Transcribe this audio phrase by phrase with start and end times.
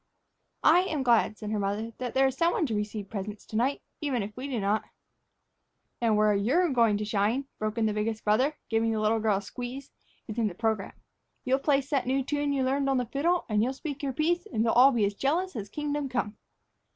[0.63, 3.83] "I am glad," said her mother, "that some one is to receive presents to night,
[4.01, 4.85] even if we do not."
[6.01, 9.37] "And where you're goin' to shine," broke in the biggest brother, giving the little girl
[9.37, 9.91] a squeeze,
[10.27, 10.93] "is in the program.
[11.45, 14.47] You'll play that new tune you learned on the fiddle, and you'll speak your piece;
[14.47, 16.35] and they'll all be as jealous as kingdom come.